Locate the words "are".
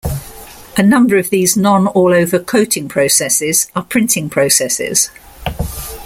3.75-3.83